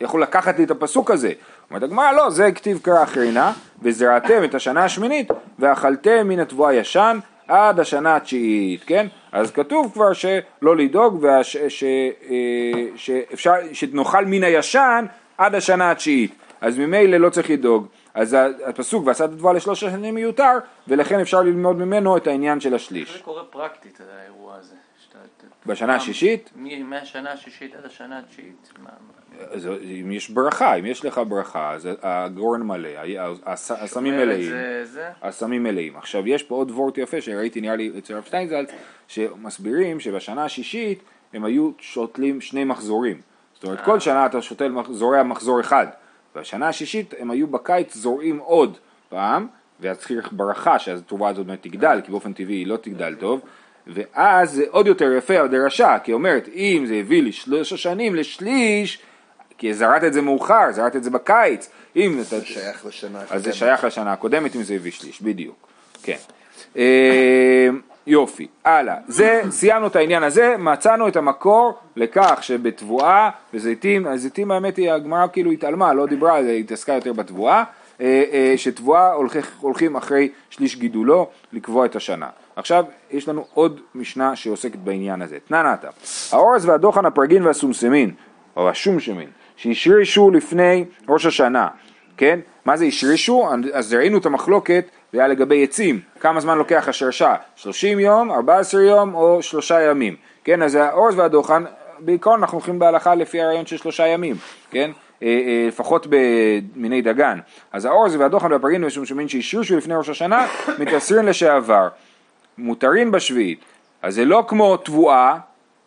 [0.00, 1.32] יכול לקחת לי את הפסוק הזה?
[1.70, 7.18] אומרת הגמרא לא, זה כתיב קרא אחרינה וזרעתם את השנה השמינית ואכלתם מן התבואה ישן
[7.48, 9.06] עד השנה התשיעית, כן?
[9.32, 15.04] אז כתוב כבר שלא לדאוג והש, ש, אה, שאפשר, שנאכל מן הישן
[15.38, 17.86] עד השנה התשיעית, אז ממילא לא צריך לדאוג.
[18.14, 23.12] אז הפסוק ועשת התבואה לשלוש שנים מיותר, ולכן אפשר ללמוד ממנו את העניין של השליש.
[23.16, 24.74] זה קורה פרקטית, האירוע הזה.
[25.66, 26.50] בשנה השישית?
[26.84, 28.72] מהשנה השישית עד השנה התשיעית.
[29.50, 29.68] אז
[30.02, 32.88] אם יש ברכה, אם יש לך ברכה, אז הגורן מלא,
[33.46, 34.52] הסמים מלאים,
[35.22, 35.96] הסמים מלאים.
[35.96, 38.70] עכשיו יש פה עוד וורט יפה שראיתי נראה לי אצל הרב שטיינזלץ,
[39.08, 41.02] שמסבירים שבשנה השישית
[41.34, 43.20] הם היו שותלים שני מחזורים.
[43.54, 45.86] זאת אומרת כל שנה אתה שותל זורע מחזור אחד,
[46.36, 49.46] בשנה השישית הם היו בקיץ זורעים עוד פעם,
[49.80, 53.40] ואז צריך ברכה שהתרומה הזאת באמת תגדל, כי באופן טבעי היא לא תגדל טוב.
[53.86, 58.98] ואז זה עוד יותר יפה הדרשה, כי אומרת אם זה הביא לי שלוש שנים לשליש,
[59.58, 63.36] כי זרעת את זה מאוחר, זרעת את זה בקיץ, אם זה שייך לשנה הקודמת.
[63.36, 65.56] אז זה שייך לשנה הקודמת אם זה הביא שליש, בדיוק,
[66.02, 66.16] כן.
[66.76, 67.68] אה,
[68.06, 68.96] יופי, הלאה.
[69.08, 75.26] זה, סיימנו את העניין הזה, מצאנו את המקור לכך שבתבואה וזיתים, הזיתים האמת היא, הגמרא
[75.32, 77.64] כאילו התעלמה, לא דיברה התעסקה יותר בתבואה,
[78.00, 79.12] אה, אה, שתבואה
[79.60, 82.28] הולכים אחרי שליש גידולו לקבוע את השנה.
[82.56, 85.38] עכשיו יש לנו עוד משנה שעוסקת בעניין הזה.
[85.48, 85.88] תנא נתא,
[86.32, 88.10] האורז והדוחן הפרגין והסומסמין,
[88.56, 91.68] או השומשמין, שהשרישו לפני ראש השנה,
[92.16, 92.40] כן?
[92.64, 93.48] מה זה השרישו?
[93.72, 99.14] אז ראינו את המחלוקת והיה לגבי עצים, כמה זמן לוקח השרשה, 30 יום, 14 יום
[99.14, 101.64] או שלושה ימים, כן, אז האורז והדוחן,
[101.98, 104.36] בעיקרון אנחנו הולכים בהלכה לפי הרעיון של שלושה ימים,
[104.70, 104.90] כן,
[105.22, 107.38] אה, אה, לפחות במיני דגן.
[107.72, 110.46] אז האורז והדוחן והפרגין והשומשומין שהשרישו לפני ראש השנה,
[110.80, 111.88] מתעשרין לשעבר,
[112.58, 113.60] מותרין בשביעית.
[114.02, 115.38] אז זה לא כמו תבואה,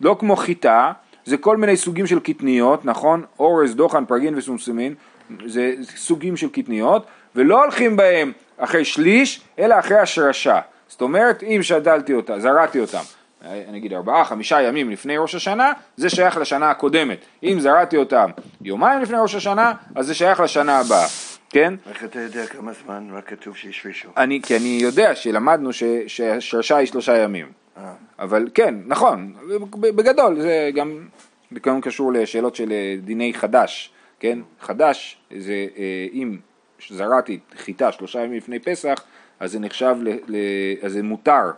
[0.02, 0.92] לא כמו חיטה,
[1.30, 3.24] זה כל מיני סוגים של קטניות, נכון?
[3.40, 4.96] אורז, דוחן, פרגין וסומסומין,
[5.46, 10.60] זה סוגים של קטניות, ולא הולכים בהם אחרי שליש, אלא אחרי השרשה.
[10.88, 13.02] זאת אומרת, אם שדלתי אותה, זרעתי אותם,
[13.72, 17.18] נגיד ארבעה, חמישה ימים לפני ראש השנה, זה שייך לשנה הקודמת.
[17.44, 18.30] אם זרעתי אותם
[18.62, 21.08] יומיים לפני ראש השנה, אז זה שייך לשנה הבאה,
[21.50, 21.74] כן?
[21.90, 24.10] איך אתה יודע כמה זמן רק כתוב שהשרישו?
[24.18, 25.70] אני, כי אני יודע שלמדנו
[26.08, 27.52] שהשרשה היא שלושה ימים.
[27.78, 27.94] אה.
[28.20, 29.34] אבל כן, נכון,
[29.70, 31.08] בגדול, זה גם,
[31.64, 34.40] גם קשור לשאלות של דיני חדש, כן?
[34.60, 36.38] חדש זה אה, אם
[36.90, 39.04] זרעתי חיטה שלושה ימים לפני פסח,
[39.40, 40.38] אז זה נחשב, ל, ל,
[40.82, 41.52] אז זה מותר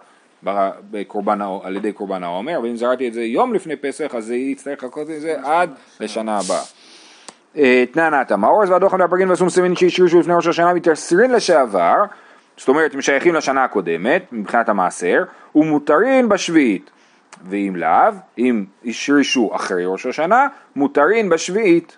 [0.92, 4.84] בקורבן, על ידי קורבן העומר, ואם זרעתי את זה יום לפני פסח, אז זה יצטרך
[4.84, 6.64] לחכות את זה עד לשנה הבאה.
[7.58, 12.04] אה, תנענת, המאורז והדוחן והפרגין והסומסמין שהשרישו לפני ראש השנה מתעשרין לשעבר,
[12.58, 15.24] זאת אומרת הם שייכים לשנה הקודמת מבחינת המעשר,
[15.56, 16.92] ומותרין בשביעית,
[17.50, 21.98] ואם לאו, אם השרישו אחרי ראש השנה, מותרין בשביעית,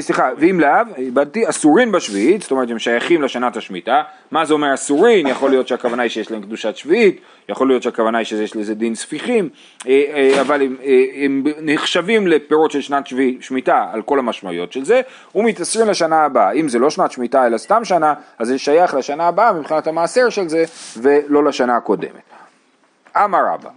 [0.00, 4.74] סליחה, ואם לאו, איבדתי, אסורין בשביעית, זאת אומרת הם שייכים לשנת השמיטה, מה זה אומר
[4.74, 5.26] אסורין?
[5.26, 8.94] יכול להיות שהכוונה היא שיש להם קדושת שביעית, יכול להיות שהכוונה היא שיש לזה דין
[8.94, 9.48] ספיחים,
[9.86, 14.72] אה, אה, אבל הם, אה, הם נחשבים לפירות של שנת שבי- שמיטה על כל המשמעויות
[14.72, 15.00] של זה,
[15.34, 19.28] ומתעשרים לשנה הבאה, אם זה לא שנת שמיטה אלא סתם שנה, אז זה שייך לשנה
[19.28, 20.64] הבאה מבחינת המעשר של זה,
[20.96, 22.22] ולא לשנה הקודמת.
[23.16, 23.70] אמר רבא,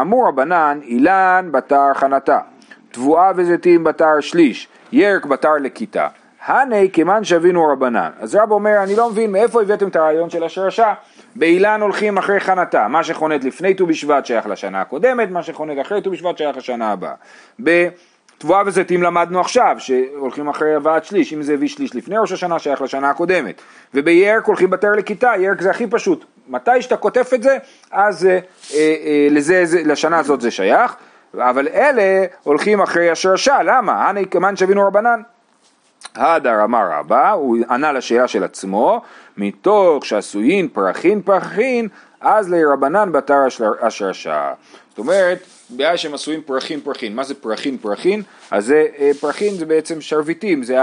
[0.00, 2.38] אמור רבנן אילן בתר חנתה,
[2.90, 6.08] תבואה וזיתים בתר שליש, ירק בתר לכיתה,
[6.46, 8.10] הני כמן שווינו רבנן.
[8.20, 10.94] אז רבא אומר, אני לא מבין מאיפה הבאתם את הרעיון של השרשה.
[11.36, 16.02] באילן הולכים אחרי חנתה, מה שחונד לפני ט"ו בשבט שייך לשנה הקודמת, מה שחונד אחרי
[16.02, 17.14] ט"ו בשבט שייך לשנה הבאה.
[17.60, 22.58] בתבואה וזיתים למדנו עכשיו, שהולכים אחרי הבאת שליש, אם זה הביא שליש לפני ראש השנה
[22.58, 23.62] שייך לשנה הקודמת.
[23.94, 26.24] ובירק הולכים בתר לכיתה, ירק זה הכי פשוט.
[26.48, 27.58] מתי שאתה קוטף את זה,
[27.90, 28.38] אז אה,
[28.74, 30.96] אה, לזה, זה, לשנה הזאת זה שייך.
[31.34, 34.08] אבל אלה הולכים אחרי השרשה, למה?
[34.08, 35.22] הנה כמן שווינו רבנן.
[36.14, 39.00] הדר אמר רבא, הוא ענה לשאלה של עצמו,
[39.36, 41.88] מתוך שעשויין פרחין פרחין,
[42.20, 43.40] אז לרבנן בתר
[43.80, 44.52] השרשה.
[44.88, 45.38] זאת אומרת,
[45.70, 48.22] בגלל שהם עשויים פרחין פרחין, מה זה פרחין פרחין?
[48.50, 50.76] אז זה, אה, פרחין זה בעצם שרביטים, זה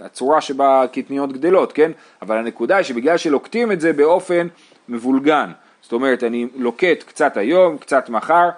[0.00, 1.92] הצורה שבה הקטניות גדלות, כן?
[2.22, 4.46] אבל הנקודה היא שבגלל שלוקטים את זה באופן
[4.88, 5.50] מבולגן,
[5.82, 8.48] זאת אומרת, אני לוקט קצת היום, קצת מחר,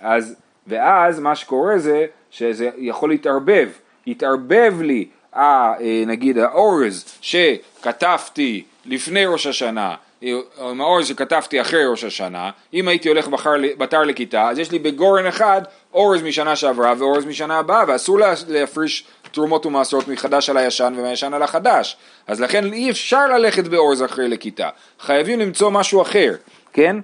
[0.00, 0.34] אז,
[0.66, 3.68] ואז מה שקורה זה שזה יכול להתערבב,
[4.06, 11.86] יתערבב לי, ה, אה, נגיד האורז שכתבתי לפני ראש השנה, אה, עם האורז שכתבתי אחרי
[11.86, 15.62] ראש השנה, אם הייתי הולך בחר, בתר לכיתה, אז יש לי בגורן אחד
[15.94, 21.34] אורז משנה שעברה ואורז משנה הבאה, ואסור לה- להפריש תרומות ומעשרות מחדש על הישן ומהישן
[21.34, 21.96] על החדש.
[22.26, 24.68] אז לכן אי אפשר ללכת באורז אחרי לכיתה,
[25.00, 26.32] חייבים למצוא משהו אחר,
[26.72, 26.96] כן?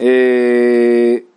[0.00, 0.06] אה,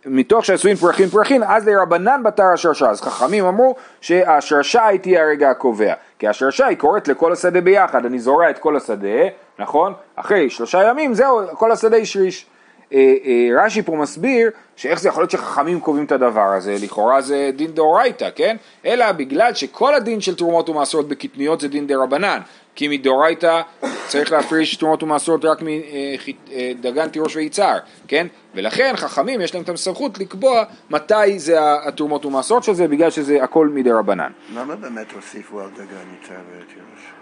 [0.05, 2.89] מתוך שעשויים פרחין פרחין, אז לרבנן בתר השרשה.
[2.89, 5.93] אז חכמים אמרו שהשרשה היא תהיה הרגע הקובע.
[6.19, 9.27] כי השרשה היא קורית לכל השדה ביחד, אני זורע את כל השדה,
[9.59, 9.93] נכון?
[10.15, 12.45] אחרי שלושה ימים זהו, כל השדה השריש.
[12.93, 17.21] אה, אה, רש"י פה מסביר שאיך זה יכול להיות שחכמים קובעים את הדבר הזה, לכאורה
[17.21, 18.55] זה דין דאורייתא, כן?
[18.85, 22.39] אלא בגלל שכל הדין של תרומות ומעשרות בקטניות זה דין דרבנן,
[22.75, 23.61] כי מדאורייתא
[24.07, 28.27] צריך להפריש תרומות ומעשרות רק מדגן תירוש ויצהר, כן?
[28.55, 33.43] ולכן חכמים יש להם את הסמכות לקבוע מתי זה התרומות ומעשרות של זה, בגלל שזה
[33.43, 34.31] הכל מדרבנן.
[34.53, 35.85] למה באמת הוסיפו על דגן
[36.21, 37.15] יצהר ותירוש?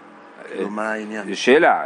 [0.54, 1.28] כאילו, מה העניין?
[1.28, 1.82] זו שאלה,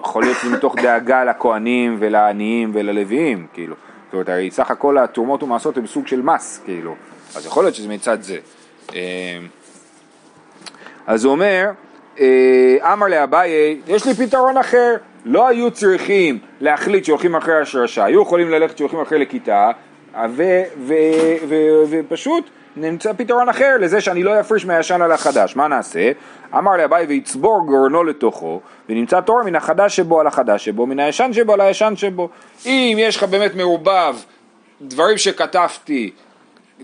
[0.00, 3.76] יכול להיות מתוך דאגה לכהנים ולעניים וללוויים, כאילו.
[4.04, 6.94] זאת אומרת, הרי סך הכל התרומות ומעשרות הם סוג של מס, כאילו.
[7.36, 8.36] אז יכול להיות שזה מצד זה.
[8.94, 9.38] אה,
[11.06, 11.70] אז הוא אומר,
[12.20, 18.22] אה, אמר לאביי, יש לי פתרון אחר, לא היו צריכים להחליט שהולכים אחרי השרשה, היו
[18.22, 19.70] יכולים ללכת שהולכים אחרי לכיתה,
[21.90, 26.12] ופשוט נמצא פתרון אחר לזה שאני לא אפריש מהישן על החדש, מה נעשה?
[26.54, 31.32] אמר לאביי ויצבור גורנו לתוכו, ונמצא תור מן החדש שבו על החדש שבו, מן הישן
[31.32, 32.28] שבו על הישן שבו.
[32.66, 34.16] אם יש לך באמת מעורבב
[34.82, 36.10] דברים שכתבתי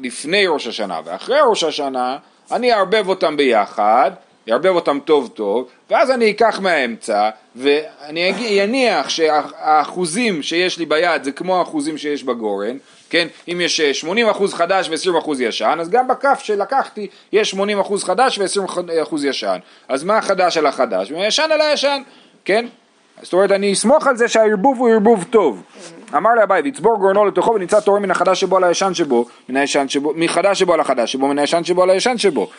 [0.02, 2.16] לפני ראש השנה ואחרי ראש השנה,
[2.52, 4.10] אני אערבב אותם ביחד,
[4.50, 11.32] אערבב אותם טוב טוב, ואז אני אקח מהאמצע, ואני אניח שהאחוזים שיש לי ביד זה
[11.32, 12.76] כמו האחוזים שיש בגורן,
[13.10, 13.28] כן?
[13.52, 13.90] אם יש אה,
[14.34, 17.58] 80% חדש ו-20% ישן, אז גם בכף שלקחתי יש 80%
[18.04, 19.58] חדש ו-20% ישן.
[19.88, 21.12] אז מה החדש על החדש?
[21.12, 22.02] מהישן על הישן,
[22.44, 22.66] כן?
[23.22, 25.62] זאת אומרת, אני אסמוך על זה שהערבוב הוא ערבוב טוב.
[26.16, 29.88] אמר לאביי, ויצבור גורנו לתוכו ונמצא תורם מן החדש שבו על הישן שבו, מן הישן
[29.88, 32.50] שבו, מחדש שבו על החדש שבו, מן הישן שבו על הישן שבו.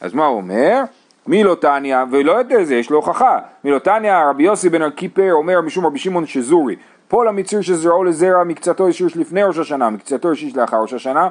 [0.00, 0.80] אז מה הוא אומר?
[1.28, 3.38] מי לא תניא, ולא יודע זה, יש לו הוכחה.
[3.64, 6.76] מי לא תניא, רבי יוסי בן ארקיפר אומר משום רבי שמעון שזורי.
[7.08, 11.28] פול המציר שזרעו לזרע מקצתו ישיר לפני ראש השנה, מקצתו ישיר לאחר ראש השנה,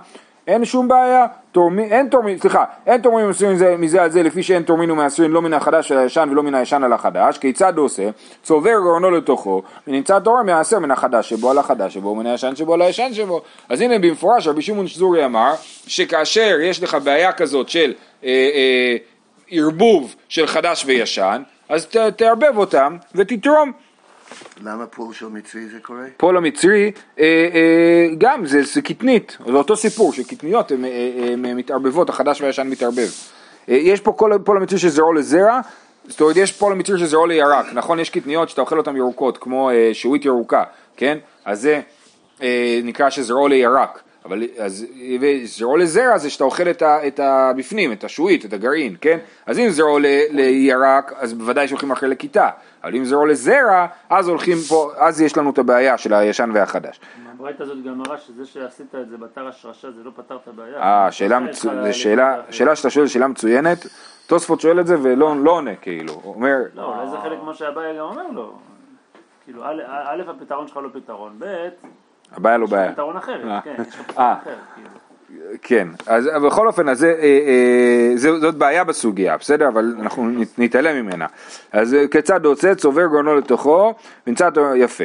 [0.47, 4.43] אין שום בעיה, תורמי, אין תורמים, סליחה, אין תורמים ומסורים זה, מזה על זה לפי
[4.43, 8.09] שאין תורמים ומאסרים לא מן החדש של הישן ולא מן הישן על החדש, כיצד עושה?
[8.43, 12.73] צובר גורנו לתוכו, ונמצא תורם מהעשר מן החדש שבו על החדש שבו ומן הישן שבו
[12.73, 13.41] על הישן שבו.
[13.69, 15.53] אז הנה במפורש רבי שמעון שזורי אמר,
[15.87, 18.97] שכאשר יש לך בעיה כזאת של אה, אה,
[19.49, 23.71] ערבוב של חדש וישן, אז ת, תערבב אותם ותתרום.
[24.63, 26.05] למה פול של מצרי זה קורה?
[26.17, 32.09] פול המצרי, אה, אה, גם זה, זה קטנית, זה אותו סיפור, שקטניות הן אה, מתערבבות,
[32.09, 33.07] החדש והישן מתערבב.
[33.69, 35.59] אה, יש פה כל, פול המצרי שזרעו לזרע,
[36.07, 37.99] זאת אומרת יש פול המצרי שזרעו לירק, נכון?
[37.99, 40.63] יש קטניות שאתה אוכל אותן ירוקות, כמו אה, שעועית ירוקה,
[40.97, 41.17] כן?
[41.45, 41.81] אז זה
[42.41, 44.01] אה, נקרא שזרעו לירק.
[44.27, 44.85] אבל אז
[45.43, 49.17] זרעו לזרע זה שאתה אוכל את, ה, את הבפנים, את השעועית, את הגרעין, כן?
[49.45, 49.99] אז אם זרעו
[50.31, 52.49] לירק, אז בוודאי שהולכים אחרי לקיטה,
[52.83, 56.99] אבל אם זרעו לזרע, אז הולכים פה, אז יש לנו את הבעיה של הישן והחדש.
[57.33, 60.81] הברייתא הזאת גם מראה שזה שעשית את זה בתר השרשה זה לא פתר את הבעיה.
[60.81, 61.69] אה, שאלה, מצו...
[61.91, 63.87] שאלה, שאלה שאתה שואל, שאלה מצוינת,
[64.27, 66.57] תוספות שואל את זה ולא לא עונה כאילו, הוא אומר...
[66.73, 68.53] לא, אולי זה חלק כמו שהבעיה גם אומר לו.
[69.45, 71.67] כאילו, א', הפתרון שלך לא פתרון, ב',
[72.35, 72.85] הבעיה לא בעיה.
[72.85, 73.61] יש פתרון אחר, אה.
[73.61, 74.33] כן, יש פתרון אה.
[74.33, 74.55] אחר.
[74.75, 74.89] כאילו.
[75.61, 79.67] כן, אז בכל אופן, אז זה, אה, זה, זאת בעיה בסוגיה, בסדר?
[79.67, 81.25] אבל אנחנו נתעלם ממנה.
[81.71, 83.93] אז כיצד עושה, צובר גרונו לתוכו,
[84.27, 85.03] ונמצא אותו יפה.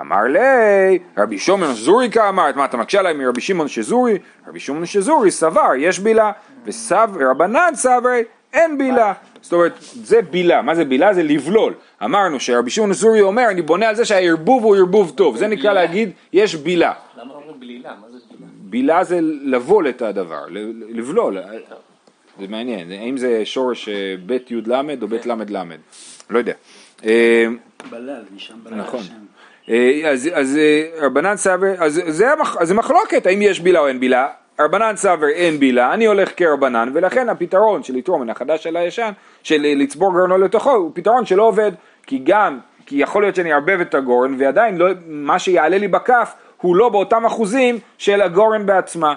[0.00, 4.18] אמר לי, רבי שמעון שזורי כאמרת, מה אתה מקשה עליי מרבי שמעון שזורי?
[4.48, 6.32] רבי שמעון שזורי סבר, יש בילה,
[7.12, 9.12] ורבנן סברי, אין בילה.
[9.40, 11.14] זאת אומרת, זה בילה, מה זה בילה?
[11.14, 11.74] זה לבלול.
[12.04, 15.72] אמרנו שרבי שמעון שזורי אומר, אני בונה על זה שהערבוב הוא ערבוב טוב, זה נקרא
[15.72, 16.92] להגיד, יש בילה.
[17.16, 17.90] למה אומרים בלילה?
[18.00, 18.52] מה זה בלילה?
[18.60, 20.44] בילה זה לבול את הדבר,
[20.88, 21.38] לבלול,
[22.40, 25.62] זה מעניין, האם זה שורש אה, ב' י' ל' או ב' ל' ל',
[26.30, 26.52] לא יודע.
[27.04, 27.46] אה,
[27.90, 28.74] בלל, משם בלל.
[28.74, 29.00] נכון.
[29.00, 29.14] השם.
[29.68, 30.58] אה, אז,
[31.00, 32.02] רבנן סבר, אז
[32.62, 34.28] זה מחלוקת, האם יש בילה או אין בילה,
[34.60, 39.10] רבנן סבר אין בילה, אני הולך כרבנן, ולכן הפתרון של לתרום מן החדש של הישן,
[39.42, 41.72] של לצבור גרנו לתוכו, הוא פתרון שלא עובד,
[42.06, 46.32] כי גם, כי יכול להיות שאני אערבב את הגורן, ועדיין לא, מה שיעלה לי בכף,
[46.60, 49.14] הוא לא באותם אחוזים של הגורן בעצמה.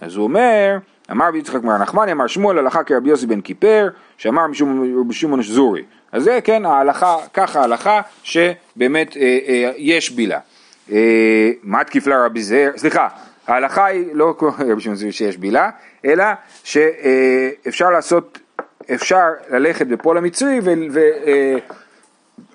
[0.00, 0.76] אז הוא אומר,
[1.10, 4.42] אמר רבי יצחק מר נחמני, אמר שמואל הלכה כרבי יוסי בן קיפר, שאמר
[5.00, 5.82] רבי שמעון שזורי.
[6.12, 10.38] אז זה כן ההלכה, ככה ההלכה שבאמת אה, אה, יש בילה.
[10.92, 12.40] אה, מה תקיף לה רבי
[12.76, 13.08] סליחה,
[13.48, 14.34] ההלכה היא לא
[14.78, 15.70] שזורי שיש בילה,
[16.04, 16.24] אלא
[16.64, 18.38] שאפשר לעשות,
[18.94, 20.60] אפשר ללכת בפועל המצרי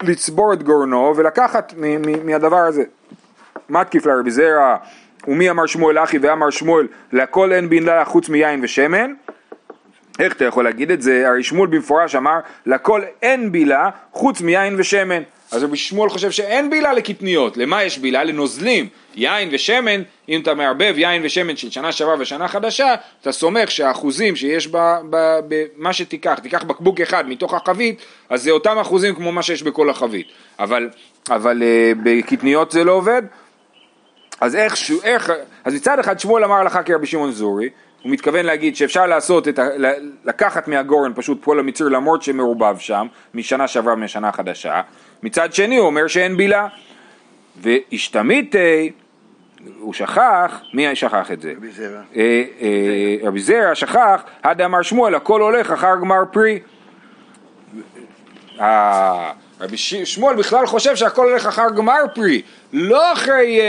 [0.01, 1.73] ולצבור את גורנו ולקחת
[2.23, 2.83] מהדבר הזה.
[3.69, 4.75] מה תקיף לה רבי זרע
[5.27, 9.13] ומי אמר שמואל אחי ואמר שמואל לכל אין בילה חוץ מיין ושמן
[10.19, 11.29] איך אתה יכול להגיד את זה?
[11.29, 16.69] הרי שמואל במפורש אמר לכל אין בילה חוץ מיין ושמן אז רבי שמואל חושב שאין
[16.69, 18.23] בילה לקטניות, למה יש בילה?
[18.23, 23.71] לנוזלים, יין ושמן, אם אתה מערבב יין ושמן של שנה שעברה ושנה חדשה, אתה סומך
[23.71, 24.67] שהאחוזים שיש
[25.09, 29.89] במה שתיקח, תיקח בקבוק אחד מתוך החבית, אז זה אותם אחוזים כמו מה שיש בכל
[29.89, 30.27] החבית,
[30.59, 30.89] אבל,
[31.29, 33.21] אבל אה, בקטניות זה לא עובד,
[34.41, 35.31] אז איך, איך,
[35.63, 37.69] אז מצד אחד שמואל אמר הלכה כרבי שמעון זורי,
[38.03, 39.67] הוא מתכוון להגיד שאפשר לעשות את ה...
[40.25, 44.81] לקחת מהגורן פשוט פועל המציר למרות שמעורבב שם, משנה שעברה ומשנה חדשה,
[45.23, 46.67] מצד שני הוא אומר שאין בילה.
[47.61, 48.91] והשתמיתי,
[49.79, 51.53] הוא שכח, מי שכח את זה?
[51.57, 52.01] רבי זרע.
[52.15, 56.59] אה, אה, רבי זרע שכח, עד אמר שמואל הכל הולך אחר גמר פרי.
[58.59, 59.31] אה,
[59.61, 62.41] רבי שמואל בכלל חושב שהכל הולך אחר גמר פרי,
[62.73, 63.59] לא אחרי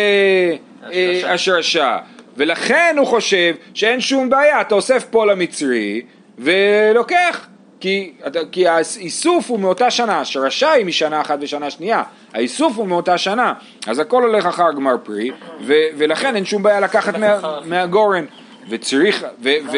[1.25, 1.99] השרשה,
[2.37, 6.03] ולכן הוא חושב שאין שום בעיה, אתה אוסף פועל המצרי
[6.38, 7.47] ולוקח,
[7.85, 8.12] כי,
[8.53, 13.53] כי האיסוף הוא מאותה שנה, השרשה היא משנה אחת ושנה שנייה, האיסוף הוא מאותה שנה,
[13.87, 18.25] אז הכל הולך אחר גמר פרי, ו, ולכן אין שום בעיה לקחת מה, מהגורן,
[18.68, 19.70] וצריך, ו, ו,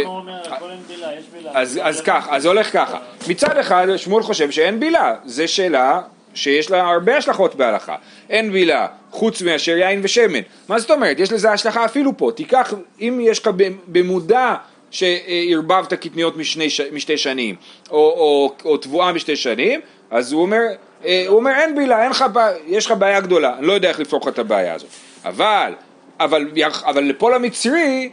[1.32, 1.50] בילה.
[1.54, 2.98] אז, אז כך, אז הולך ככה.
[3.28, 6.00] מצד אחד שמואל חושב שאין בילה, זו שאלה
[6.34, 7.96] שיש לה הרבה השלכות בהלכה.
[8.30, 10.40] אין בילה חוץ מאשר יין ושמן.
[10.68, 11.20] מה זאת אומרת?
[11.20, 12.30] יש לזה השלכה אפילו פה.
[12.34, 13.50] תיקח, אם יש לך
[13.86, 14.54] במודע
[14.96, 17.54] שערבבת קטניות משני, משתי שנים,
[17.90, 19.80] או, או, או תבואה משתי שנים,
[20.10, 20.60] אז הוא אומר,
[21.04, 22.24] אה, הוא אומר אין בילה, אין לך,
[22.66, 24.90] יש לך בעיה גדולה, אני לא יודע איך לפתור לך את הבעיה הזאת.
[25.24, 25.72] אבל,
[26.20, 26.46] אבל,
[26.84, 28.10] אבל לפועל המצרי,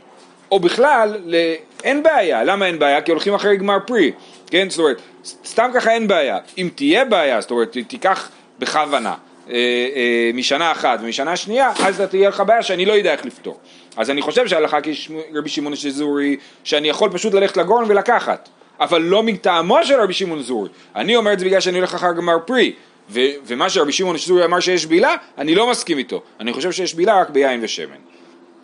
[0.52, 1.36] או בכלל, ל...
[1.84, 3.02] אין בעיה, למה אין בעיה?
[3.02, 4.12] כי הולכים אחרי גמר פרי,
[4.48, 4.69] כן?
[4.69, 5.02] זאת אומרת,
[5.46, 6.38] סתם ככה אין בעיה.
[6.58, 9.13] אם תהיה בעיה, זאת אומרת, תיקח בכוונה,
[9.50, 9.56] אה,
[9.96, 13.58] אה, משנה אחת ומשנה שנייה, אז תהיה לך בעיה שאני לא יודע איך לפתור.
[13.97, 19.23] אז אני חושב שההלכה כרבי שמעון שזורי, שאני יכול פשוט ללכת לגורן ולקחת, אבל לא
[19.23, 20.69] מטעמו של רבי שמעון זורי.
[20.95, 22.73] אני אומר את זה בגלל שאני הולך אחר גמר פרי,
[23.10, 26.21] ו- ומה שרבי שמעון שזורי אמר שיש בילה, אני לא מסכים איתו.
[26.39, 27.95] אני חושב שיש בילה רק ביין ושמן.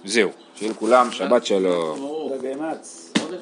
[0.05, 1.99] זהו, שיהיה לכולם שבת שלום.